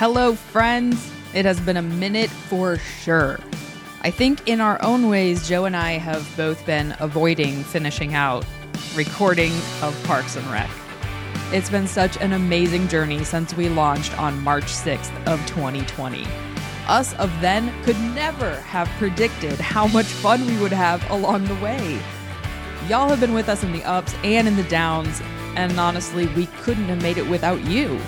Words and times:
Hello, 0.00 0.34
friends. 0.34 1.12
It 1.34 1.44
has 1.44 1.60
been 1.60 1.76
a 1.76 1.82
minute 1.82 2.30
for 2.30 2.78
sure. 2.78 3.38
I 4.00 4.10
think 4.10 4.48
in 4.48 4.58
our 4.58 4.82
own 4.82 5.10
ways, 5.10 5.46
Joe 5.46 5.66
and 5.66 5.76
I 5.76 5.98
have 5.98 6.26
both 6.38 6.64
been 6.64 6.96
avoiding 7.00 7.62
finishing 7.64 8.14
out 8.14 8.46
recording 8.94 9.52
of 9.82 9.94
Parks 10.04 10.36
and 10.36 10.46
Rec. 10.46 10.70
It's 11.52 11.68
been 11.68 11.86
such 11.86 12.16
an 12.16 12.32
amazing 12.32 12.88
journey 12.88 13.24
since 13.24 13.52
we 13.52 13.68
launched 13.68 14.18
on 14.18 14.40
March 14.40 14.64
6th 14.64 15.14
of 15.26 15.38
2020. 15.46 16.26
Us 16.88 17.12
of 17.16 17.30
then 17.42 17.70
could 17.82 18.00
never 18.14 18.54
have 18.60 18.88
predicted 18.96 19.60
how 19.60 19.86
much 19.86 20.06
fun 20.06 20.46
we 20.46 20.56
would 20.62 20.72
have 20.72 21.10
along 21.10 21.44
the 21.44 21.56
way. 21.56 22.00
Y'all 22.88 23.10
have 23.10 23.20
been 23.20 23.34
with 23.34 23.50
us 23.50 23.62
in 23.62 23.70
the 23.70 23.84
ups 23.84 24.14
and 24.24 24.48
in 24.48 24.56
the 24.56 24.62
downs, 24.62 25.20
and 25.56 25.78
honestly, 25.78 26.26
we 26.28 26.46
couldn't 26.62 26.86
have 26.86 27.02
made 27.02 27.18
it 27.18 27.28
without 27.28 27.62
you. 27.66 28.00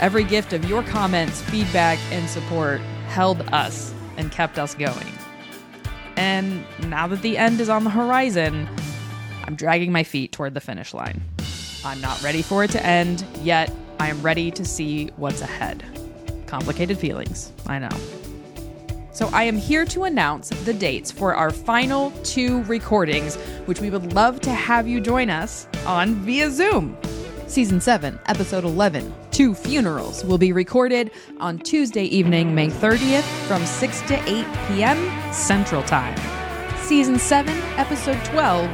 Every 0.00 0.24
gift 0.24 0.52
of 0.52 0.64
your 0.68 0.82
comments, 0.82 1.40
feedback, 1.42 1.98
and 2.10 2.28
support 2.28 2.80
held 3.08 3.40
us 3.52 3.94
and 4.16 4.30
kept 4.30 4.58
us 4.58 4.74
going. 4.74 5.06
And 6.16 6.64
now 6.88 7.06
that 7.06 7.22
the 7.22 7.38
end 7.38 7.60
is 7.60 7.68
on 7.68 7.84
the 7.84 7.90
horizon, 7.90 8.68
I'm 9.44 9.56
dragging 9.56 9.92
my 9.92 10.02
feet 10.02 10.32
toward 10.32 10.54
the 10.54 10.60
finish 10.60 10.94
line. 10.94 11.22
I'm 11.84 12.00
not 12.00 12.22
ready 12.22 12.42
for 12.42 12.64
it 12.64 12.70
to 12.72 12.84
end, 12.84 13.24
yet 13.42 13.72
I 13.98 14.08
am 14.08 14.20
ready 14.22 14.50
to 14.52 14.64
see 14.64 15.08
what's 15.16 15.40
ahead. 15.40 15.84
Complicated 16.46 16.98
feelings, 16.98 17.52
I 17.66 17.78
know. 17.78 17.96
So 19.12 19.28
I 19.32 19.44
am 19.44 19.56
here 19.56 19.84
to 19.86 20.04
announce 20.04 20.48
the 20.64 20.74
dates 20.74 21.12
for 21.12 21.34
our 21.34 21.50
final 21.50 22.10
two 22.22 22.62
recordings, 22.64 23.36
which 23.66 23.80
we 23.80 23.90
would 23.90 24.12
love 24.12 24.40
to 24.40 24.50
have 24.50 24.88
you 24.88 25.00
join 25.00 25.30
us 25.30 25.68
on 25.86 26.14
via 26.16 26.50
Zoom. 26.50 26.96
Season 27.46 27.80
7, 27.80 28.18
Episode 28.26 28.64
11, 28.64 29.14
Two 29.30 29.54
Funerals, 29.54 30.24
will 30.24 30.38
be 30.38 30.52
recorded 30.52 31.10
on 31.40 31.58
Tuesday 31.58 32.04
evening, 32.04 32.54
May 32.54 32.68
30th 32.68 33.22
from 33.46 33.64
6 33.64 34.00
to 34.02 34.14
8 34.28 34.46
p.m. 34.68 35.32
Central 35.32 35.82
Time. 35.82 36.16
Season 36.78 37.18
7, 37.18 37.54
Episode 37.76 38.22
12, 38.24 38.70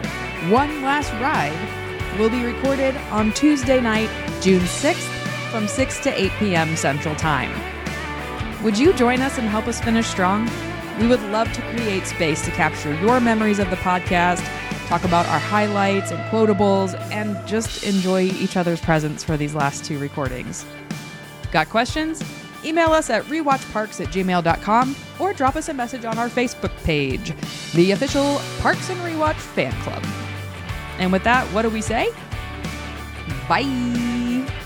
One 0.51 0.83
Last 0.83 1.13
Ride, 1.15 2.19
will 2.19 2.31
be 2.31 2.45
recorded 2.45 2.97
on 3.11 3.33
Tuesday 3.33 3.81
night, 3.81 4.09
June 4.41 4.63
6th 4.63 5.51
from 5.51 5.67
6 5.67 6.01
to 6.01 6.21
8 6.21 6.31
p.m. 6.39 6.77
Central 6.77 7.15
Time. 7.17 7.53
Would 8.63 8.79
you 8.79 8.93
join 8.93 9.21
us 9.21 9.37
and 9.37 9.49
help 9.49 9.67
us 9.67 9.81
finish 9.81 10.07
strong? 10.07 10.49
We 11.01 11.09
would 11.09 11.23
love 11.25 11.53
to 11.55 11.63
create 11.73 12.07
space 12.07 12.45
to 12.45 12.51
capture 12.53 12.95
your 13.01 13.21
memories 13.21 13.59
of 13.59 13.69
the 13.71 13.77
podcast, 13.77 14.47
talk 14.91 15.05
about 15.05 15.25
our 15.27 15.39
highlights 15.39 16.11
and 16.11 16.19
quotables, 16.33 16.99
and 17.13 17.39
just 17.47 17.85
enjoy 17.85 18.23
each 18.23 18.57
other's 18.57 18.81
presence 18.81 19.23
for 19.23 19.37
these 19.37 19.55
last 19.55 19.85
two 19.85 19.97
recordings. 20.01 20.67
Got 21.53 21.69
questions? 21.69 22.21
Email 22.65 22.93
us 22.93 23.09
at 23.09 23.23
rewatchparks 23.27 24.05
at 24.05 24.13
gmail.com 24.13 24.97
or 25.21 25.33
drop 25.33 25.55
us 25.55 25.69
a 25.69 25.75
message 25.75 26.05
on 26.05 26.19
our 26.19 26.29
Facebook 26.29 26.77
page, 26.83 27.33
the 27.73 27.93
official 27.93 28.41
Parks 28.59 28.91
and 28.91 28.99
Rewatch 29.03 29.37
Fan 29.37 29.73
Club. 29.83 30.05
And 30.99 31.13
with 31.13 31.23
that, 31.23 31.47
what 31.55 31.63
do 31.63 31.71
we 31.71 31.83
say? 31.83 32.13
Bye. 33.49 34.60